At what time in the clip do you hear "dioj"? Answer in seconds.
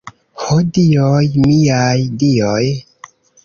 0.77-1.29, 2.25-2.67